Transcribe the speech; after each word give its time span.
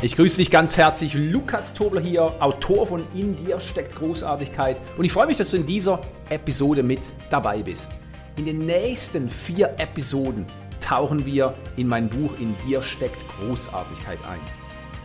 Ich 0.00 0.14
grüße 0.14 0.36
dich 0.36 0.52
ganz 0.52 0.76
herzlich, 0.76 1.14
Lukas 1.14 1.74
Tobler 1.74 2.00
hier, 2.00 2.22
Autor 2.40 2.86
von 2.86 3.04
In 3.14 3.34
dir 3.34 3.58
steckt 3.58 3.96
Großartigkeit 3.96 4.80
und 4.96 5.04
ich 5.04 5.12
freue 5.12 5.26
mich, 5.26 5.38
dass 5.38 5.50
du 5.50 5.56
in 5.56 5.66
dieser 5.66 6.00
Episode 6.28 6.84
mit 6.84 7.12
dabei 7.30 7.64
bist. 7.64 7.98
In 8.36 8.46
den 8.46 8.64
nächsten 8.64 9.28
vier 9.28 9.74
Episoden 9.78 10.46
tauchen 10.78 11.26
wir 11.26 11.52
in 11.74 11.88
mein 11.88 12.08
Buch 12.08 12.32
In 12.38 12.54
dir 12.64 12.80
steckt 12.80 13.24
Großartigkeit 13.28 14.20
ein. 14.30 14.38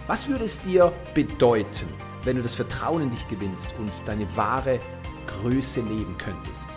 Was 0.06 0.28
würde 0.28 0.46
es 0.46 0.62
dir 0.62 0.94
bedeuten, 1.16 1.88
wenn 2.24 2.36
du 2.36 2.44
das 2.44 2.54
Vertrauen 2.54 3.02
in 3.02 3.10
dich 3.10 3.28
gewinnst 3.28 3.74
und 3.80 3.92
deine 4.06 4.28
wahre 4.38 4.80
Größe 5.26 5.82
leben 5.82 6.16
könntest? 6.20 6.70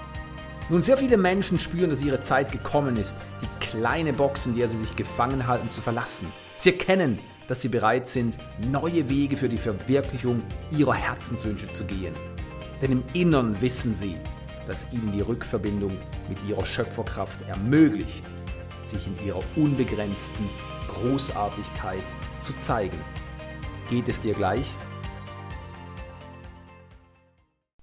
Nun, 0.71 0.81
sehr 0.81 0.97
viele 0.97 1.19
Menschen 1.19 1.59
spüren, 1.59 1.91
dass 1.91 2.01
ihre 2.01 2.21
Zeit 2.21 2.51
gekommen 2.51 2.97
ist, 2.97 3.19
die 3.43 3.67
kleine 3.67 4.15
Box, 4.15 4.47
in 4.47 4.57
der 4.57 4.71
sie 4.71 4.79
sich 4.79 4.97
gefangen 4.97 5.47
halten, 5.47 5.69
zu 5.69 5.83
verlassen. 5.83 6.33
Sie 6.59 6.73
erkennen, 6.73 7.19
dass 7.49 7.63
sie 7.63 7.69
bereit 7.69 8.09
sind, 8.09 8.39
neue 8.71 9.09
Wege 9.09 9.37
für 9.37 9.49
die 9.49 9.57
Verwirklichung 9.57 10.43
ihrer 10.77 10.95
Herzenswünsche 10.95 11.71
zu 11.71 11.85
gehen. 11.85 12.15
Denn 12.83 12.93
im 12.93 13.05
Innern 13.15 13.61
wissen 13.61 13.95
sie, 13.95 14.17
dass 14.67 14.93
ihnen 14.93 15.13
die 15.13 15.21
Rückverbindung 15.21 15.97
mit 16.29 16.39
ihrer 16.49 16.67
Schöpferkraft 16.67 17.41
ermöglicht, 17.43 18.25
sich 18.85 19.07
in 19.07 19.27
ihrer 19.27 19.43
unbegrenzten 19.55 20.49
Großartigkeit 20.89 22.03
zu 22.39 22.55
zeigen. 22.57 22.99
Geht 23.89 24.09
es 24.09 24.21
dir 24.21 24.35
gleich? 24.35 24.67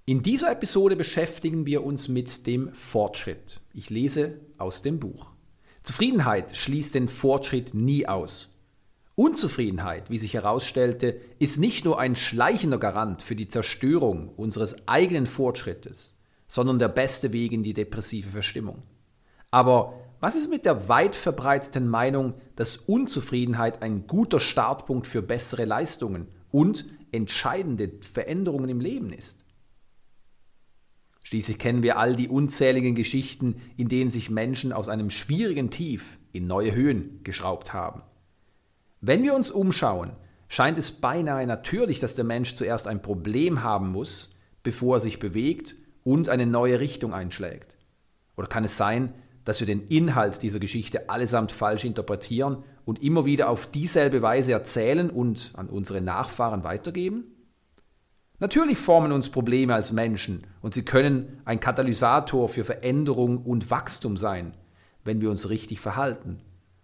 In 0.05 0.21
dieser 0.21 0.51
Episode 0.51 0.97
beschäftigen 0.97 1.65
wir 1.65 1.83
uns 1.83 2.09
mit 2.09 2.45
dem 2.45 2.73
Fortschritt. 2.73 3.61
Ich 3.73 3.89
lese 3.89 4.41
aus 4.57 4.81
dem 4.81 4.99
Buch. 4.99 5.27
Zufriedenheit 5.81 6.57
schließt 6.57 6.95
den 6.95 7.07
Fortschritt 7.07 7.73
nie 7.73 8.05
aus. 8.05 8.52
Unzufriedenheit, 9.15 10.09
wie 10.09 10.17
sich 10.17 10.33
herausstellte, 10.33 11.19
ist 11.37 11.59
nicht 11.59 11.85
nur 11.85 11.99
ein 11.99 12.15
schleichender 12.15 12.79
Garant 12.79 13.21
für 13.21 13.35
die 13.35 13.47
Zerstörung 13.47 14.29
unseres 14.29 14.87
eigenen 14.87 15.27
Fortschrittes, 15.27 16.17
sondern 16.47 16.79
der 16.79 16.87
beste 16.87 17.31
Weg 17.31 17.51
in 17.51 17.61
die 17.61 17.73
depressive 17.73 18.31
Verstimmung. 18.31 18.81
Aber 19.51 19.99
was 20.19 20.35
ist 20.35 20.49
mit 20.49 20.65
der 20.65 20.89
weit 20.89 21.15
verbreiteten 21.15 21.87
Meinung, 21.87 22.33
dass 22.55 22.77
Unzufriedenheit 22.77 23.83
ein 23.83 24.07
guter 24.07 24.39
Startpunkt 24.39 25.05
für 25.05 25.21
bessere 25.21 25.65
Leistungen 25.65 26.27
und 26.49 26.85
entscheidende 27.11 27.91
Veränderungen 28.01 28.69
im 28.69 28.79
Leben 28.79 29.13
ist? 29.13 29.45
Schließlich 31.21 31.59
kennen 31.59 31.83
wir 31.83 31.99
all 31.99 32.15
die 32.15 32.29
unzähligen 32.29 32.95
Geschichten, 32.95 33.61
in 33.77 33.89
denen 33.89 34.09
sich 34.09 34.31
Menschen 34.31 34.73
aus 34.73 34.89
einem 34.89 35.11
schwierigen 35.11 35.69
Tief 35.69 36.17
in 36.31 36.47
neue 36.47 36.73
Höhen 36.73 37.19
geschraubt 37.23 37.73
haben. 37.73 38.01
Wenn 39.05 39.21
wir 39.21 39.35
uns 39.35 39.51
umschauen, 39.51 40.13
scheint 40.47 40.77
es 40.77 40.89
beinahe 40.89 41.45
natürlich, 41.45 41.99
dass 41.99 42.15
der 42.15 42.23
Mensch 42.23 42.53
zuerst 42.53 42.87
ein 42.87 43.01
Problem 43.01 43.61
haben 43.61 43.91
muss, 43.91 44.33
bevor 44.63 44.95
er 44.95 44.99
sich 45.01 45.19
bewegt 45.19 45.75
und 46.05 46.29
eine 46.29 46.45
neue 46.45 46.79
Richtung 46.79 47.13
einschlägt. 47.13 47.75
Oder 48.37 48.47
kann 48.47 48.63
es 48.63 48.77
sein, 48.77 49.13
dass 49.43 49.59
wir 49.59 49.67
den 49.67 49.87
Inhalt 49.87 50.41
dieser 50.41 50.59
Geschichte 50.59 51.09
allesamt 51.09 51.51
falsch 51.51 51.83
interpretieren 51.83 52.63
und 52.85 53.03
immer 53.03 53.25
wieder 53.25 53.49
auf 53.49 53.69
dieselbe 53.69 54.21
Weise 54.21 54.53
erzählen 54.53 55.09
und 55.09 55.51
an 55.55 55.67
unsere 55.67 55.99
Nachfahren 55.99 56.63
weitergeben? 56.63 57.25
Natürlich 58.39 58.77
formen 58.77 59.11
uns 59.11 59.27
Probleme 59.27 59.75
als 59.75 59.91
Menschen 59.91 60.47
und 60.61 60.73
sie 60.73 60.85
können 60.85 61.41
ein 61.43 61.59
Katalysator 61.59 62.47
für 62.47 62.63
Veränderung 62.63 63.39
und 63.43 63.69
Wachstum 63.69 64.15
sein, 64.15 64.53
wenn 65.03 65.19
wir 65.19 65.29
uns 65.29 65.49
richtig 65.49 65.81
verhalten. 65.81 66.39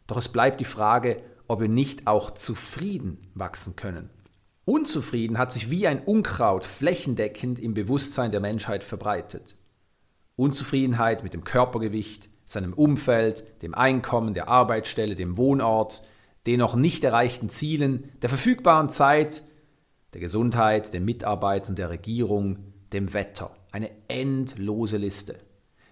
Doch 0.06 0.18
es 0.18 0.28
bleibt 0.28 0.60
die 0.60 0.66
Frage, 0.66 1.22
ob 1.50 1.60
wir 1.60 1.68
nicht 1.68 2.08
auch 2.08 2.32
zufrieden 2.32 3.18
wachsen 3.34 3.76
können. 3.76 4.10
Unzufrieden 4.66 5.40
hat 5.40 5.52
sich 5.52 5.72
wie 5.72 5.88
ein 5.88 6.04
Unkraut 6.04 6.64
flächendeckend 6.64 7.60
im 7.60 7.74
Bewusstsein 7.74 8.32
der 8.32 8.40
Menschheit 8.40 8.84
verbreitet. 8.84 9.58
Unzufriedenheit 10.36 11.24
mit 11.24 11.34
dem 11.34 11.44
Körpergewicht, 11.44 12.30
seinem 12.46 12.74
Umfeld, 12.74 13.44
dem 13.64 13.74
Einkommen, 13.74 14.36
der 14.36 14.48
Arbeitsstelle, 14.48 15.16
dem 15.16 15.38
Wohnort, 15.38 16.04
den 16.46 16.60
noch 16.60 16.76
nicht 16.76 17.04
erreichten 17.04 17.50
Zielen, 17.50 18.12
der 18.22 18.30
verfügbaren 18.30 18.90
Zeit, 18.90 19.42
der 20.14 20.22
Gesundheit, 20.22 20.94
den 20.94 21.04
Mitarbeitern, 21.04 21.76
der 21.76 21.90
Regierung, 21.90 22.60
dem 22.94 23.14
Wetter. 23.14 23.56
Eine 23.72 23.90
endlose 24.08 24.98
Liste. 24.98 25.40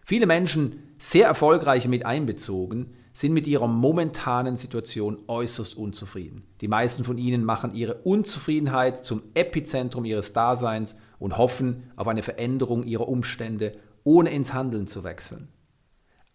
Viele 0.06 0.28
Menschen, 0.28 0.84
sehr 1.00 1.28
erfolgreich 1.28 1.88
mit 1.88 2.06
einbezogen, 2.06 2.94
sind 3.18 3.34
mit 3.34 3.48
ihrer 3.48 3.66
momentanen 3.66 4.58
Situation 4.58 5.18
äußerst 5.26 5.76
unzufrieden. 5.76 6.44
Die 6.62 6.68
meisten 6.68 7.04
von 7.04 7.18
ihnen 7.18 7.44
machen 7.44 7.74
ihre 7.74 7.96
Unzufriedenheit 7.96 9.04
zum 9.04 9.24
Epizentrum 9.34 10.06
ihres 10.06 10.34
Daseins 10.34 11.00
und 11.18 11.36
hoffen 11.36 11.90
auf 11.96 12.08
eine 12.08 12.22
Veränderung 12.22 12.84
ihrer 12.84 13.08
Umstände, 13.08 13.76
ohne 14.04 14.30
ins 14.30 14.54
Handeln 14.54 14.86
zu 14.86 15.04
wechseln. 15.04 15.48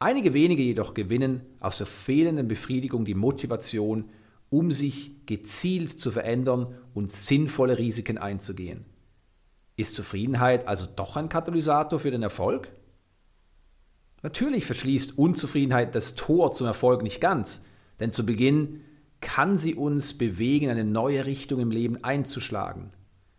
Einige 0.00 0.34
wenige 0.34 0.64
jedoch 0.64 0.92
gewinnen 0.92 1.42
aus 1.60 1.78
der 1.78 1.86
fehlenden 1.86 2.48
Befriedigung 2.48 3.04
die 3.04 3.14
Motivation, 3.14 4.06
um 4.50 4.72
sich 4.72 5.24
gezielt 5.24 6.00
zu 6.00 6.10
verändern 6.10 6.74
und 6.94 7.12
sinnvolle 7.12 7.78
Risiken 7.78 8.18
einzugehen. 8.18 8.86
Ist 9.76 9.94
Zufriedenheit 9.94 10.66
also 10.66 10.88
doch 10.96 11.16
ein 11.16 11.28
Katalysator 11.28 12.00
für 12.00 12.10
den 12.10 12.24
Erfolg? 12.24 12.72
Natürlich 14.22 14.66
verschließt 14.66 15.18
Unzufriedenheit 15.18 15.94
das 15.94 16.14
Tor 16.14 16.52
zum 16.52 16.66
Erfolg 16.66 17.02
nicht 17.02 17.20
ganz, 17.20 17.66
denn 18.00 18.12
zu 18.12 18.24
Beginn 18.24 18.82
kann 19.20 19.58
sie 19.58 19.74
uns 19.74 20.16
bewegen, 20.16 20.70
eine 20.70 20.84
neue 20.84 21.26
Richtung 21.26 21.60
im 21.60 21.70
Leben 21.70 22.02
einzuschlagen. 22.02 22.90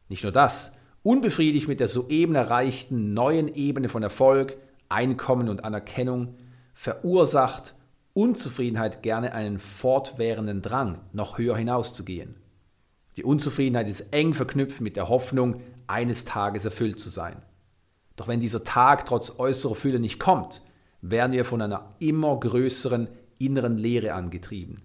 Nicht 0.10 0.24
nur 0.24 0.32
das, 0.32 0.76
unbefriedigt 1.02 1.68
mit 1.68 1.80
der 1.80 1.88
soeben 1.88 2.36
erreichten 2.36 3.14
neuen 3.14 3.54
Ebene 3.54 3.90
von 3.90 4.04
Erfolg, 4.04 4.58
Einkommen 4.90 5.50
und 5.50 5.64
Anerkennung 5.64 6.36
verursacht 6.74 7.76
Unzufriedenheit 8.14 9.02
gerne 9.02 9.34
einen 9.34 9.60
fortwährenden 9.60 10.62
Drang, 10.62 11.00
noch 11.14 11.40
höher 11.40 11.58
hinauszugehen. 11.58 12.36
Die 13.18 13.24
Unzufriedenheit 13.24 13.90
ist 13.90 14.14
eng 14.14 14.34
verknüpft 14.34 14.82
mit 14.82 14.96
der 14.96 15.10
Hoffnung, 15.10 15.62
eines 15.88 16.26
Tages 16.26 16.66
erfüllt 16.66 17.00
zu 17.00 17.10
sein. 17.10 17.42
Doch 18.16 18.28
wenn 18.28 18.40
dieser 18.40 18.64
Tag 18.64 19.06
trotz 19.06 19.40
äußerer 19.40 19.76
Fülle 19.76 20.00
nicht 20.00 20.20
kommt, 20.20 20.62
werden 21.04 21.34
wir 21.34 21.44
von 21.44 21.62
einer 21.62 21.94
immer 22.00 22.40
größeren 22.40 23.10
inneren 23.38 23.78
Leere 23.78 24.14
angetrieben. 24.14 24.82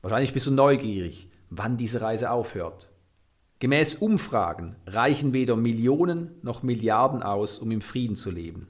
Wahrscheinlich 0.00 0.32
bist 0.32 0.46
du 0.46 0.50
neugierig, 0.50 1.28
wann 1.50 1.76
diese 1.76 2.00
Reise 2.00 2.30
aufhört. 2.30 2.90
Gemäß 3.58 3.96
Umfragen 3.96 4.76
reichen 4.86 5.34
weder 5.34 5.56
Millionen 5.56 6.30
noch 6.42 6.62
Milliarden 6.62 7.22
aus, 7.22 7.58
um 7.58 7.70
im 7.70 7.82
Frieden 7.82 8.16
zu 8.16 8.30
leben. 8.30 8.68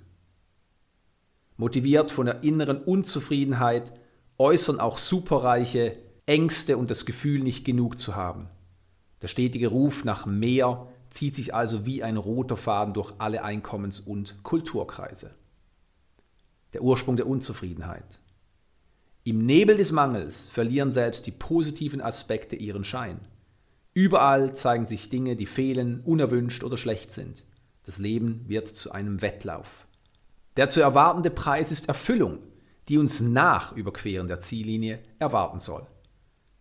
Motiviert 1.57 2.11
von 2.11 2.27
der 2.27 2.43
inneren 2.43 2.79
Unzufriedenheit 2.79 3.93
äußern 4.39 4.81
auch 4.81 4.99
Superreiche 4.99 5.97
Ängste 6.27 6.77
und 6.77 6.91
das 6.91 7.07
Gefühl, 7.07 7.41
nicht 7.41 7.65
genug 7.65 8.01
zu 8.01 8.17
haben. 8.17 8.49
Der 9.23 9.29
stetige 9.29 9.69
Ruf 9.69 10.05
nach 10.05 10.27
mehr 10.27 10.89
zieht 11.09 11.37
sich 11.37 11.55
also 11.55 11.87
wie 11.87 12.03
ein 12.03 12.17
roter 12.17 12.57
Faden 12.57 12.95
durch 12.95 13.13
alle 13.19 13.45
Einkommens- 13.45 14.01
und 14.01 14.43
Kulturkreise 14.43 15.35
der 16.75 16.83
Ursprung 16.83 17.17
der 17.17 17.27
Unzufriedenheit. 17.27 18.19
Im 19.23 19.47
Nebel 19.47 19.79
des 19.79 19.91
Mangels 19.91 20.51
verlieren 20.51 20.93
selbst 20.93 21.27
die 21.27 21.31
positiven 21.31 22.03
Aspekte 22.03 22.57
ihren 22.57 22.85
Schein. 22.85 23.21
Überall 23.95 24.55
zeigen 24.55 24.87
sich 24.87 25.09
Dinge, 25.09 25.37
die 25.37 25.47
fehlen, 25.47 26.01
unerwünscht 26.05 26.63
oder 26.63 26.77
schlecht 26.77 27.11
sind. 27.11 27.45
Das 27.85 27.99
Leben 27.99 28.45
wird 28.49 28.69
zu 28.69 28.93
einem 28.93 29.23
Wettlauf. 29.23 29.87
Der 30.57 30.69
zu 30.69 30.81
erwartende 30.81 31.31
Preis 31.31 31.73
ist 31.73 31.89
Erfüllung, 31.89 32.39
die 32.89 32.99
uns 32.99 33.21
nach 33.21 33.75
Überqueren 33.75 34.29
der 34.29 34.41
Ziellinie 34.41 34.99
erwarten 35.19 35.61
soll. 35.61 35.87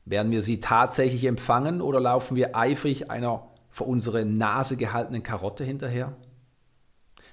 Werden 0.06 0.32
wir 0.32 0.42
sie 0.42 0.60
tatsächlich 0.60 1.26
empfangen 1.26 1.82
oder 1.82 2.00
laufen 2.00 2.36
wir 2.36 2.56
eifrig 2.56 3.10
einer 3.10 3.48
vor 3.70 3.88
unsere 3.88 4.26
Nase 4.26 4.78
gehaltenen 4.78 5.24
Karotte 5.24 5.64
hinterher? 5.64 6.16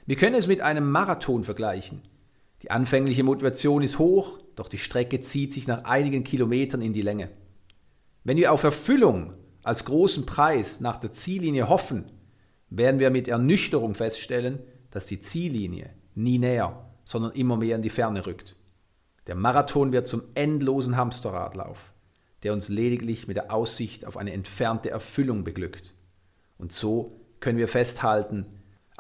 Wir 0.07 0.17
können 0.17 0.35
es 0.35 0.47
mit 0.47 0.61
einem 0.61 0.91
Marathon 0.91 1.45
vergleichen. 1.45 2.03
Die 2.63 2.71
anfängliche 2.71 3.23
Motivation 3.23 3.83
ist 3.83 3.99
hoch, 3.99 4.39
doch 4.57 4.69
die 4.69 4.79
Strecke 4.79 5.21
zieht 5.21 5.53
sich 5.53 5.67
nach 5.67 5.85
einigen 5.85 6.25
Kilometern 6.25 6.83
in 6.83 6.93
die 6.93 7.03
Länge. 7.03 7.31
Wenn 8.25 8.37
wir 8.37 8.53
auf 8.53 8.65
Erfüllung 8.65 9.33
als 9.63 9.85
großen 9.85 10.27
Preis 10.27 10.81
nach 10.81 10.97
der 10.97 11.13
Ziellinie 11.13 11.69
hoffen, 11.69 12.05
werden 12.69 13.01
wir 13.01 13.11
mit 13.11 13.29
Ernüchterung 13.29 13.95
feststellen, 13.95 14.61
dass 14.91 15.07
die 15.07 15.21
Ziellinie 15.21 15.91
nie 16.15 16.39
näher, 16.39 16.85
sondern 17.05 17.33
immer 17.33 17.57
mehr 17.57 17.77
in 17.77 17.83
die 17.83 17.91
Ferne 17.91 18.27
rückt. 18.27 18.57
Der 19.27 19.35
Marathon 19.35 19.93
wird 19.93 20.07
zum 20.07 20.23
endlosen 20.35 20.97
Hamsterradlauf, 20.97 21.93
der 22.43 22.53
uns 22.53 22.69
lediglich 22.69 23.27
mit 23.27 23.37
der 23.37 23.53
Aussicht 23.53 24.05
auf 24.05 24.17
eine 24.17 24.33
entfernte 24.33 24.91
Erfüllung 24.91 25.45
beglückt. 25.45 25.95
Und 26.59 26.73
so 26.73 27.21
können 27.41 27.59
wir 27.59 27.69
festhalten, 27.69 28.47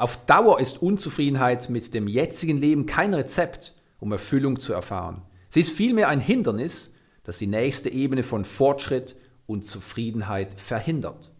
auf 0.00 0.24
Dauer 0.24 0.60
ist 0.60 0.80
Unzufriedenheit 0.80 1.68
mit 1.68 1.92
dem 1.92 2.08
jetzigen 2.08 2.56
Leben 2.56 2.86
kein 2.86 3.12
Rezept, 3.12 3.74
um 3.98 4.12
Erfüllung 4.12 4.58
zu 4.58 4.72
erfahren. 4.72 5.20
Sie 5.50 5.60
ist 5.60 5.72
vielmehr 5.72 6.08
ein 6.08 6.20
Hindernis, 6.20 6.94
das 7.22 7.36
die 7.36 7.46
nächste 7.46 7.90
Ebene 7.90 8.22
von 8.22 8.46
Fortschritt 8.46 9.16
und 9.44 9.66
Zufriedenheit 9.66 10.58
verhindert. 10.58 11.32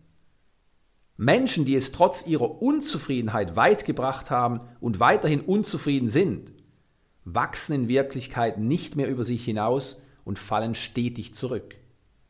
Menschen, 1.17 1.65
die 1.65 1.75
es 1.75 1.93
trotz 1.93 2.27
ihrer 2.27 2.61
Unzufriedenheit 2.61 3.57
weit 3.57 3.87
gebracht 3.87 4.31
haben 4.31 4.61
und 4.79 5.01
weiterhin 5.01 5.41
unzufrieden 5.41 6.09
sind, 6.09 6.53
wachsen 7.25 7.75
in 7.75 7.89
Wirklichkeit 7.89 8.59
nicht 8.59 8.95
mehr 8.95 9.09
über 9.09 9.25
sich 9.25 9.43
hinaus 9.43 10.03
und 10.25 10.39
fallen 10.39 10.75
stetig 10.75 11.33
zurück. 11.33 11.77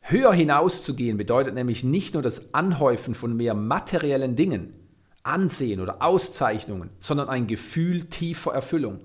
Höher 0.00 0.32
hinauszugehen 0.32 1.16
bedeutet 1.16 1.54
nämlich 1.54 1.82
nicht 1.82 2.14
nur 2.14 2.22
das 2.22 2.54
Anhäufen 2.54 3.16
von 3.16 3.36
mehr 3.36 3.54
materiellen 3.54 4.36
Dingen, 4.36 4.79
Ansehen 5.22 5.80
oder 5.80 6.02
Auszeichnungen, 6.02 6.90
sondern 6.98 7.28
ein 7.28 7.46
Gefühl 7.46 8.04
tiefer 8.04 8.52
Erfüllung. 8.52 9.00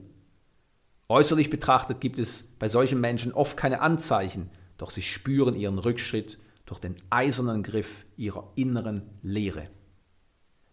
Äußerlich 1.08 1.50
betrachtet 1.50 2.02
gibt 2.02 2.18
es 2.18 2.44
bei 2.58 2.68
solchen 2.68 3.00
Menschen 3.00 3.34
oft 3.34 3.58
keine 3.58 3.82
Anzeichen, 3.82 4.50
doch 4.78 4.90
sie 4.90 5.04
spüren 5.04 5.56
ihren 5.56 5.80
Rückschritt 5.80 6.40
durch 6.66 6.80
den 6.80 6.96
eisernen 7.10 7.64
Griff 7.64 8.06
ihrer 8.18 8.52
inneren 8.56 9.04
Leere. 9.22 9.70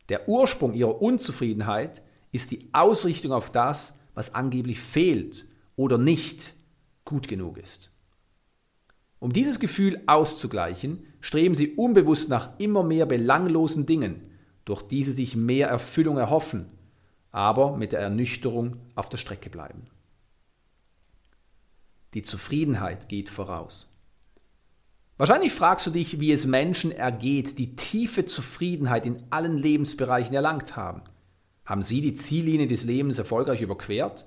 Der 0.09 0.29
Ursprung 0.29 0.75
ihrer 0.75 1.00
Unzufriedenheit 1.03 2.03
ist 2.33 2.50
die 2.50 2.71
Ausrichtung 2.73 3.33
auf 3.33 3.50
das, 3.53 3.99
was 4.15 4.35
angeblich 4.35 4.81
fehlt 4.81 5.47
oder 5.77 5.99
nicht 5.99 6.55
gut 7.05 7.29
genug 7.29 7.59
ist. 7.59 7.91
Um 9.19 9.33
dieses 9.33 9.61
Gefühl 9.61 10.00
auszugleichen, 10.06 11.06
streben 11.21 11.55
sie 11.55 11.75
unbewusst 11.75 12.29
nach 12.29 12.59
immer 12.59 12.83
mehr 12.83 13.06
belanglosen 13.06 13.87
Dingen, 13.87 14.31
durch 14.64 14.82
die 14.82 15.05
sie 15.05 15.12
sich 15.12 15.37
mehr 15.37 15.69
Erfüllung 15.69 16.19
erhoffen, 16.19 16.67
aber 17.31 17.76
mit 17.76 17.93
der 17.93 18.00
Ernüchterung 18.00 18.76
auf 18.94 19.09
der 19.09 19.19
Strecke 19.19 19.50
bleiben. 19.50 19.87
Die 22.14 22.23
Zufriedenheit 22.23 23.09
geht 23.09 23.31
voraus. 23.31 23.88
Wahrscheinlich 25.17 25.53
fragst 25.53 25.87
du 25.87 25.91
dich, 25.91 26.20
wie 26.20 26.32
es 26.32 26.47
Menschen 26.47 26.91
ergeht, 26.91 27.59
die 27.59 27.76
tiefe 27.76 28.25
Zufriedenheit 28.25 29.06
in 29.06 29.23
allen 29.31 29.56
Lebensbereichen 29.56 30.35
erlangt 30.35 30.76
haben. 30.76 31.03
Haben 31.65 31.82
sie 31.82 32.00
die 32.00 32.15
Ziellinie 32.15 32.67
des 32.67 32.85
Lebens 32.85 33.19
erfolgreich 33.19 33.61
überquert? 33.61 34.26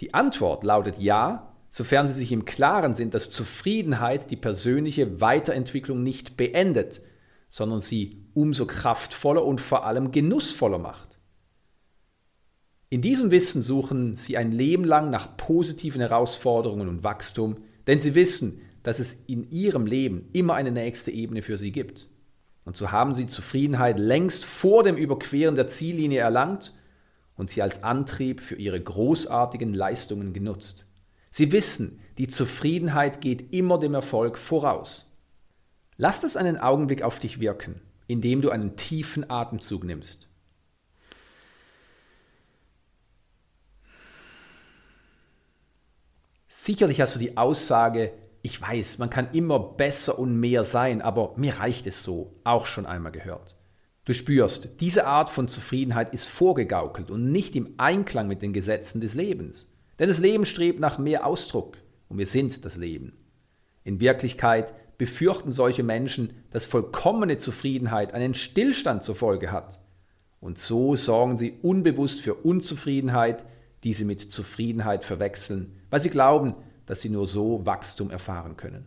Die 0.00 0.14
Antwort 0.14 0.64
lautet 0.64 0.98
ja, 0.98 1.54
sofern 1.70 2.08
sie 2.08 2.14
sich 2.14 2.32
im 2.32 2.44
Klaren 2.44 2.94
sind, 2.94 3.14
dass 3.14 3.30
Zufriedenheit 3.30 4.30
die 4.30 4.36
persönliche 4.36 5.20
Weiterentwicklung 5.20 6.02
nicht 6.02 6.36
beendet, 6.36 7.00
sondern 7.50 7.78
sie 7.78 8.24
umso 8.34 8.66
kraftvoller 8.66 9.44
und 9.44 9.60
vor 9.60 9.86
allem 9.86 10.12
genussvoller 10.12 10.78
macht. 10.78 11.18
In 12.90 13.02
diesem 13.02 13.30
Wissen 13.30 13.60
suchen 13.60 14.16
sie 14.16 14.36
ein 14.36 14.52
Leben 14.52 14.84
lang 14.84 15.10
nach 15.10 15.36
positiven 15.36 16.00
Herausforderungen 16.00 16.88
und 16.88 17.04
Wachstum, 17.04 17.58
denn 17.86 18.00
sie 18.00 18.14
wissen, 18.14 18.60
dass 18.82 18.98
es 18.98 19.12
in 19.26 19.50
ihrem 19.50 19.86
Leben 19.86 20.28
immer 20.32 20.54
eine 20.54 20.70
nächste 20.70 21.10
Ebene 21.10 21.42
für 21.42 21.58
sie 21.58 21.72
gibt. 21.72 22.08
Und 22.64 22.76
so 22.76 22.90
haben 22.90 23.14
sie 23.14 23.26
Zufriedenheit 23.26 23.98
längst 23.98 24.44
vor 24.44 24.82
dem 24.82 24.96
Überqueren 24.96 25.54
der 25.54 25.68
Ziellinie 25.68 26.20
erlangt 26.20 26.74
und 27.36 27.50
sie 27.50 27.62
als 27.62 27.82
Antrieb 27.82 28.40
für 28.40 28.56
ihre 28.56 28.80
großartigen 28.80 29.74
Leistungen 29.74 30.32
genutzt. 30.32 30.86
Sie 31.30 31.52
wissen, 31.52 32.00
die 32.18 32.26
Zufriedenheit 32.26 33.20
geht 33.20 33.52
immer 33.52 33.78
dem 33.78 33.94
Erfolg 33.94 34.38
voraus. 34.38 35.07
Lass 36.00 36.20
das 36.20 36.36
einen 36.36 36.58
Augenblick 36.58 37.02
auf 37.02 37.18
dich 37.18 37.40
wirken, 37.40 37.80
indem 38.06 38.40
du 38.40 38.50
einen 38.50 38.76
tiefen 38.76 39.28
Atemzug 39.28 39.82
nimmst. 39.82 40.28
Sicherlich 46.46 47.00
hast 47.00 47.16
du 47.16 47.18
die 47.18 47.36
Aussage, 47.36 48.12
ich 48.42 48.62
weiß, 48.62 48.98
man 48.98 49.10
kann 49.10 49.32
immer 49.32 49.58
besser 49.58 50.20
und 50.20 50.38
mehr 50.38 50.62
sein, 50.62 51.02
aber 51.02 51.34
mir 51.36 51.58
reicht 51.58 51.88
es 51.88 52.04
so, 52.04 52.32
auch 52.44 52.66
schon 52.66 52.86
einmal 52.86 53.10
gehört. 53.10 53.56
Du 54.04 54.14
spürst, 54.14 54.80
diese 54.80 55.06
Art 55.06 55.28
von 55.28 55.48
Zufriedenheit 55.48 56.14
ist 56.14 56.26
vorgegaukelt 56.26 57.10
und 57.10 57.32
nicht 57.32 57.56
im 57.56 57.74
Einklang 57.76 58.28
mit 58.28 58.40
den 58.40 58.52
Gesetzen 58.52 59.00
des 59.00 59.14
Lebens. 59.14 59.68
Denn 59.98 60.08
das 60.08 60.20
Leben 60.20 60.46
strebt 60.46 60.78
nach 60.78 60.98
mehr 60.98 61.26
Ausdruck 61.26 61.76
und 62.08 62.18
wir 62.18 62.26
sind 62.26 62.64
das 62.64 62.76
Leben. 62.76 63.14
In 63.82 63.98
Wirklichkeit 63.98 64.72
befürchten 64.98 65.52
solche 65.52 65.84
Menschen, 65.84 66.32
dass 66.50 66.66
vollkommene 66.66 67.38
Zufriedenheit 67.38 68.12
einen 68.12 68.34
Stillstand 68.34 69.02
zur 69.02 69.14
Folge 69.14 69.52
hat. 69.52 69.80
Und 70.40 70.58
so 70.58 70.96
sorgen 70.96 71.36
sie 71.36 71.54
unbewusst 71.62 72.20
für 72.20 72.34
Unzufriedenheit, 72.34 73.44
die 73.84 73.94
sie 73.94 74.04
mit 74.04 74.20
Zufriedenheit 74.20 75.04
verwechseln, 75.04 75.80
weil 75.90 76.00
sie 76.00 76.10
glauben, 76.10 76.54
dass 76.86 77.00
sie 77.00 77.10
nur 77.10 77.26
so 77.26 77.64
Wachstum 77.64 78.10
erfahren 78.10 78.56
können. 78.56 78.86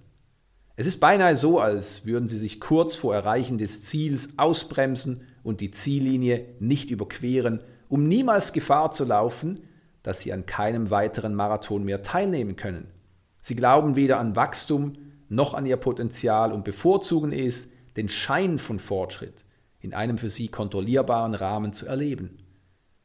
Es 0.75 0.87
ist 0.87 0.99
beinahe 0.99 1.35
so, 1.35 1.59
als 1.59 2.05
würden 2.05 2.27
sie 2.27 2.37
sich 2.37 2.59
kurz 2.59 2.95
vor 2.95 3.13
Erreichen 3.13 3.57
des 3.57 3.83
Ziels 3.83 4.37
ausbremsen 4.37 5.21
und 5.43 5.61
die 5.61 5.71
Ziellinie 5.71 6.45
nicht 6.59 6.89
überqueren, 6.89 7.61
um 7.87 8.07
niemals 8.07 8.53
Gefahr 8.53 8.91
zu 8.91 9.05
laufen, 9.05 9.61
dass 10.03 10.21
sie 10.21 10.33
an 10.33 10.45
keinem 10.45 10.89
weiteren 10.89 11.35
Marathon 11.35 11.83
mehr 11.83 12.01
teilnehmen 12.01 12.55
können. 12.55 12.87
Sie 13.41 13.55
glauben 13.55 13.95
weder 13.95 14.19
an 14.19 14.35
Wachstum 14.35 14.93
noch 15.31 15.53
an 15.53 15.65
ihr 15.65 15.77
Potenzial 15.77 16.51
und 16.51 16.65
bevorzugen 16.65 17.31
es, 17.31 17.71
den 17.95 18.09
Schein 18.09 18.59
von 18.59 18.79
Fortschritt 18.79 19.45
in 19.79 19.93
einem 19.93 20.17
für 20.17 20.29
sie 20.29 20.49
kontrollierbaren 20.49 21.33
Rahmen 21.33 21.73
zu 21.73 21.87
erleben. 21.87 22.37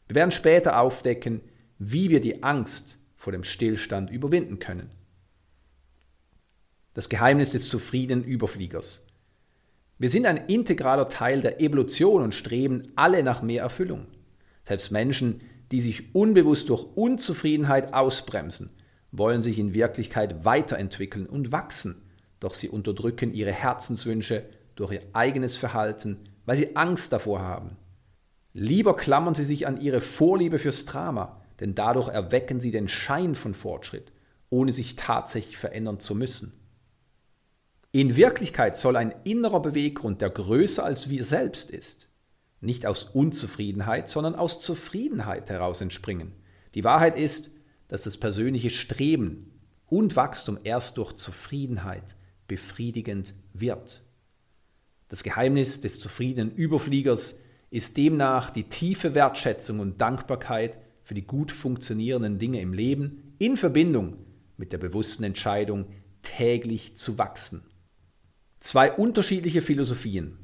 Wir 0.08 0.16
werden 0.16 0.30
später 0.30 0.78
aufdecken, 0.78 1.40
wie 1.78 2.10
wir 2.10 2.20
die 2.20 2.42
Angst 2.42 2.98
vor 3.16 3.32
dem 3.32 3.44
Stillstand 3.44 4.10
überwinden 4.10 4.58
können. 4.58 4.90
Das 6.94 7.08
Geheimnis 7.08 7.52
des 7.52 7.68
zufriedenen 7.68 8.24
Überfliegers. 8.24 9.06
Wir 9.98 10.10
sind 10.10 10.26
ein 10.26 10.48
integraler 10.48 11.08
Teil 11.08 11.40
der 11.40 11.60
Evolution 11.60 12.22
und 12.22 12.34
streben 12.34 12.92
alle 12.96 13.22
nach 13.22 13.40
mehr 13.40 13.62
Erfüllung. 13.62 14.06
Selbst 14.64 14.90
Menschen, 14.90 15.40
die 15.72 15.80
sich 15.80 16.14
unbewusst 16.14 16.68
durch 16.68 16.84
Unzufriedenheit 16.96 17.94
ausbremsen, 17.94 18.70
wollen 19.12 19.42
sich 19.42 19.58
in 19.58 19.74
Wirklichkeit 19.74 20.44
weiterentwickeln 20.44 21.26
und 21.26 21.52
wachsen, 21.52 22.02
doch 22.40 22.54
sie 22.54 22.68
unterdrücken 22.68 23.32
ihre 23.32 23.52
Herzenswünsche 23.52 24.44
durch 24.74 24.92
ihr 24.92 25.02
eigenes 25.12 25.56
Verhalten, 25.56 26.18
weil 26.44 26.56
sie 26.56 26.76
Angst 26.76 27.12
davor 27.12 27.40
haben. 27.40 27.76
Lieber 28.52 28.96
klammern 28.96 29.34
sie 29.34 29.44
sich 29.44 29.66
an 29.66 29.80
ihre 29.80 30.00
Vorliebe 30.00 30.58
fürs 30.58 30.84
Drama, 30.84 31.42
denn 31.60 31.74
dadurch 31.74 32.08
erwecken 32.08 32.60
sie 32.60 32.70
den 32.70 32.88
Schein 32.88 33.34
von 33.34 33.54
Fortschritt, 33.54 34.12
ohne 34.50 34.72
sich 34.72 34.96
tatsächlich 34.96 35.56
verändern 35.56 36.00
zu 36.00 36.14
müssen. 36.14 36.52
In 37.92 38.16
Wirklichkeit 38.16 38.76
soll 38.76 38.96
ein 38.96 39.14
innerer 39.24 39.60
Beweggrund, 39.60 40.20
der 40.20 40.30
größer 40.30 40.84
als 40.84 41.08
wir 41.08 41.24
selbst 41.24 41.70
ist, 41.70 42.10
nicht 42.60 42.84
aus 42.86 43.04
Unzufriedenheit, 43.04 44.08
sondern 44.08 44.34
aus 44.34 44.60
Zufriedenheit 44.60 45.48
heraus 45.50 45.80
entspringen. 45.80 46.32
Die 46.74 46.84
Wahrheit 46.84 47.16
ist, 47.16 47.52
dass 47.88 48.02
das 48.02 48.18
persönliche 48.18 48.70
Streben 48.70 49.52
und 49.86 50.16
Wachstum 50.16 50.58
erst 50.62 50.98
durch 50.98 51.14
Zufriedenheit 51.14 52.16
befriedigend 52.46 53.34
wird. 53.52 54.02
Das 55.08 55.22
Geheimnis 55.22 55.80
des 55.80 56.00
zufriedenen 56.00 56.54
Überfliegers 56.54 57.40
ist 57.70 57.96
demnach 57.96 58.50
die 58.50 58.64
tiefe 58.64 59.14
Wertschätzung 59.14 59.80
und 59.80 60.00
Dankbarkeit 60.00 60.78
für 61.02 61.14
die 61.14 61.26
gut 61.26 61.52
funktionierenden 61.52 62.38
Dinge 62.38 62.60
im 62.60 62.72
Leben 62.72 63.34
in 63.38 63.56
Verbindung 63.56 64.16
mit 64.56 64.72
der 64.72 64.78
bewussten 64.78 65.24
Entscheidung, 65.24 65.86
täglich 66.22 66.96
zu 66.96 67.18
wachsen. 67.18 67.62
Zwei 68.58 68.90
unterschiedliche 68.90 69.62
Philosophien. 69.62 70.38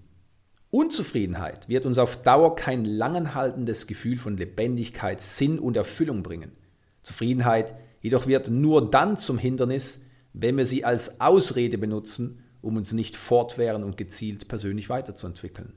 Unzufriedenheit 0.71 1.69
wird 1.69 1.85
uns 1.85 1.99
auf 1.99 2.23
Dauer 2.23 2.55
kein 2.55 2.85
langanhaltendes 2.85 3.87
Gefühl 3.87 4.19
von 4.19 4.37
Lebendigkeit, 4.37 5.21
Sinn 5.21 5.59
und 5.59 5.77
Erfüllung 5.77 6.23
bringen. 6.23 6.53
Zufriedenheit 7.03 7.75
jedoch 8.01 8.27
wird 8.27 8.49
nur 8.49 8.91
dann 8.91 9.17
zum 9.17 9.39
Hindernis, 9.39 10.07
wenn 10.33 10.57
wir 10.57 10.67
sie 10.67 10.85
als 10.85 11.21
Ausrede 11.21 11.79
benutzen, 11.79 12.43
um 12.61 12.77
uns 12.77 12.93
nicht 12.93 13.17
fortwährend 13.17 13.85
und 13.85 13.97
gezielt 13.97 14.49
persönlich 14.49 14.89
weiterzuentwickeln. 14.89 15.75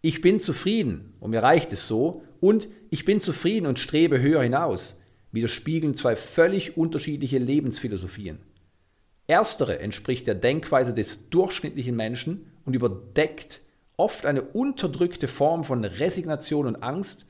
Ich 0.00 0.20
bin 0.20 0.40
zufrieden 0.40 1.14
und 1.20 1.30
mir 1.30 1.42
reicht 1.42 1.72
es 1.72 1.86
so 1.86 2.24
und 2.40 2.66
ich 2.90 3.04
bin 3.04 3.20
zufrieden 3.20 3.66
und 3.66 3.78
strebe 3.78 4.20
höher 4.20 4.42
hinaus 4.42 4.98
widerspiegeln 5.32 5.94
zwei 5.94 6.14
völlig 6.14 6.76
unterschiedliche 6.76 7.38
Lebensphilosophien. 7.38 8.38
Erstere 9.26 9.78
entspricht 9.78 10.26
der 10.26 10.34
Denkweise 10.34 10.92
des 10.92 11.30
durchschnittlichen 11.30 11.96
Menschen 11.96 12.52
und 12.64 12.74
überdeckt 12.74 13.60
oft 13.96 14.26
eine 14.26 14.42
unterdrückte 14.42 15.28
Form 15.28 15.64
von 15.64 15.84
Resignation 15.84 16.66
und 16.66 16.82
Angst, 16.82 17.26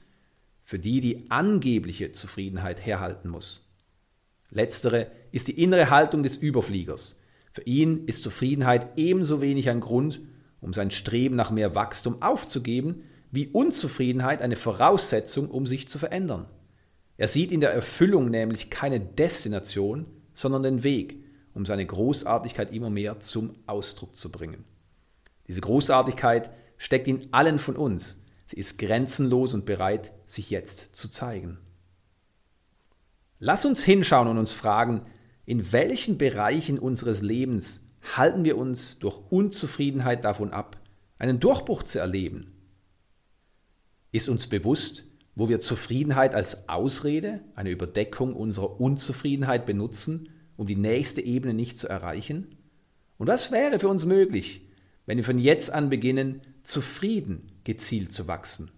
für 0.64 0.78
die 0.78 1.00
die 1.00 1.30
angebliche 1.30 2.12
Zufriedenheit 2.12 2.84
herhalten 2.84 3.28
muss. 3.28 3.60
Letztere 4.50 5.10
ist 5.32 5.48
die 5.48 5.60
innere 5.60 5.90
Haltung 5.90 6.22
des 6.22 6.36
Überfliegers. 6.36 7.20
Für 7.50 7.62
ihn 7.62 8.04
ist 8.06 8.22
Zufriedenheit 8.22 8.96
ebenso 8.96 9.40
wenig 9.40 9.68
ein 9.68 9.80
Grund, 9.80 10.20
um 10.60 10.72
sein 10.72 10.90
Streben 10.90 11.34
nach 11.34 11.50
mehr 11.50 11.74
Wachstum 11.74 12.22
aufzugeben, 12.22 13.02
wie 13.30 13.48
Unzufriedenheit 13.48 14.42
eine 14.42 14.56
Voraussetzung, 14.56 15.50
um 15.50 15.66
sich 15.66 15.88
zu 15.88 15.98
verändern. 15.98 16.46
Er 17.16 17.28
sieht 17.28 17.50
in 17.50 17.60
der 17.60 17.72
Erfüllung 17.72 18.30
nämlich 18.30 18.70
keine 18.70 19.00
Destination, 19.00 20.06
sondern 20.34 20.62
den 20.62 20.82
Weg 20.82 21.22
um 21.54 21.66
seine 21.66 21.84
Großartigkeit 21.84 22.72
immer 22.72 22.90
mehr 22.90 23.20
zum 23.20 23.54
Ausdruck 23.66 24.16
zu 24.16 24.30
bringen. 24.30 24.64
Diese 25.48 25.60
Großartigkeit 25.60 26.50
steckt 26.78 27.08
in 27.08 27.28
allen 27.32 27.58
von 27.58 27.76
uns. 27.76 28.24
Sie 28.46 28.58
ist 28.58 28.78
grenzenlos 28.78 29.54
und 29.54 29.66
bereit, 29.66 30.12
sich 30.26 30.50
jetzt 30.50 30.96
zu 30.96 31.08
zeigen. 31.08 31.58
Lass 33.38 33.64
uns 33.64 33.82
hinschauen 33.82 34.28
und 34.28 34.38
uns 34.38 34.52
fragen, 34.52 35.02
in 35.44 35.72
welchen 35.72 36.18
Bereichen 36.18 36.78
unseres 36.78 37.22
Lebens 37.22 37.88
halten 38.16 38.44
wir 38.44 38.56
uns 38.56 38.98
durch 38.98 39.18
Unzufriedenheit 39.30 40.24
davon 40.24 40.52
ab, 40.52 40.76
einen 41.18 41.40
Durchbruch 41.40 41.82
zu 41.82 41.98
erleben? 41.98 42.52
Ist 44.12 44.28
uns 44.28 44.46
bewusst, 44.46 45.04
wo 45.34 45.48
wir 45.48 45.60
Zufriedenheit 45.60 46.34
als 46.34 46.68
Ausrede, 46.68 47.40
eine 47.54 47.70
Überdeckung 47.70 48.34
unserer 48.34 48.80
Unzufriedenheit 48.80 49.66
benutzen, 49.66 50.28
um 50.56 50.66
die 50.66 50.76
nächste 50.76 51.22
Ebene 51.22 51.54
nicht 51.54 51.78
zu 51.78 51.88
erreichen? 51.88 52.56
Und 53.16 53.28
was 53.28 53.50
wäre 53.50 53.78
für 53.78 53.88
uns 53.88 54.04
möglich, 54.04 54.68
wenn 55.06 55.16
wir 55.16 55.24
von 55.24 55.38
jetzt 55.38 55.72
an 55.72 55.90
beginnen, 55.90 56.42
zufrieden 56.62 57.52
gezielt 57.64 58.12
zu 58.12 58.28
wachsen? 58.28 58.70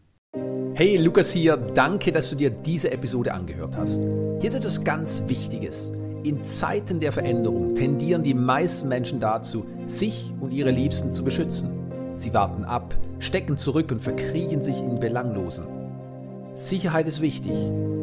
Hey, 0.74 0.96
Lukas 0.96 1.32
hier, 1.32 1.56
danke, 1.56 2.12
dass 2.12 2.30
du 2.30 2.36
dir 2.36 2.50
diese 2.50 2.90
Episode 2.90 3.32
angehört 3.34 3.76
hast. 3.76 4.02
Hier 4.02 4.48
ist 4.48 4.54
etwas 4.54 4.84
ganz 4.84 5.22
Wichtiges. 5.28 5.92
In 6.24 6.42
Zeiten 6.42 7.00
der 7.00 7.12
Veränderung 7.12 7.74
tendieren 7.74 8.22
die 8.22 8.32
meisten 8.32 8.88
Menschen 8.88 9.20
dazu, 9.20 9.66
sich 9.86 10.32
und 10.40 10.52
ihre 10.52 10.70
Liebsten 10.70 11.12
zu 11.12 11.22
beschützen. 11.22 11.78
Sie 12.14 12.32
warten 12.32 12.64
ab, 12.64 12.96
stecken 13.18 13.58
zurück 13.58 13.92
und 13.92 14.00
verkriechen 14.00 14.62
sich 14.62 14.78
in 14.78 14.98
Belanglosen. 14.98 15.66
Sicherheit 16.54 17.06
ist 17.08 17.20
wichtig, 17.20 17.52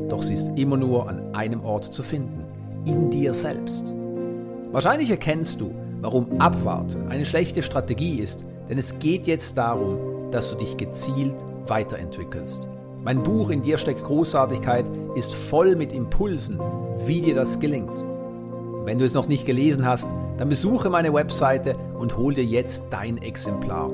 doch 0.08 0.22
sie 0.22 0.36
ist 0.36 0.51
immer 0.56 0.78
nur 0.78 1.10
an 1.10 1.34
einem 1.34 1.66
Ort 1.66 1.86
zu 1.86 2.04
finden, 2.04 2.44
in 2.86 3.10
dir 3.10 3.34
selbst. 3.34 3.92
Wahrscheinlich 4.72 5.10
erkennst 5.10 5.60
du, 5.60 5.74
warum 6.01 6.40
Abwarten 6.40 7.08
eine 7.10 7.25
schlechte 7.25 7.63
Strategie 7.63 8.20
ist, 8.20 8.46
denn 8.70 8.78
es 8.78 9.00
geht 9.00 9.25
jetzt 9.25 9.58
darum, 9.58 10.30
dass 10.30 10.51
du 10.51 10.58
dich 10.58 10.78
gezielt 10.78 11.44
weiterentwickelst. 11.66 12.68
Mein 13.04 13.24
Buch 13.24 13.50
In 13.50 13.63
dir 13.63 13.80
steckt 13.80 14.04
Großartigkeit 14.04 14.86
ist 15.16 15.34
voll 15.34 15.75
mit 15.75 15.92
Impulsen, 15.92 16.60
wie 17.08 17.22
dir 17.22 17.34
das 17.34 17.60
gelingt. 17.60 18.11
Wenn 18.84 18.98
du 18.98 19.06
es 19.06 19.14
noch 19.14 19.28
nicht 19.28 19.46
gelesen 19.46 19.86
hast, 19.86 20.10
dann 20.38 20.50
besuche 20.50 20.90
meine 20.90 21.14
Webseite 21.14 21.76
und 22.00 22.18
hol 22.18 22.34
dir 22.34 22.44
jetzt 22.44 22.86
dein 22.90 23.22
Exemplar. 23.22 23.92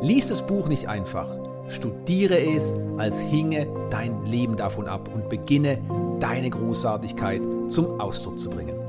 Lies 0.00 0.28
das 0.28 0.46
Buch 0.46 0.66
nicht 0.66 0.88
einfach, 0.88 1.28
studiere 1.68 2.38
es, 2.38 2.74
als 2.96 3.20
hinge 3.20 3.66
dein 3.90 4.24
Leben 4.24 4.56
davon 4.56 4.86
ab 4.86 5.10
und 5.12 5.28
beginne 5.28 5.78
deine 6.20 6.48
Großartigkeit 6.48 7.42
zum 7.68 8.00
Ausdruck 8.00 8.38
zu 8.38 8.48
bringen. 8.48 8.79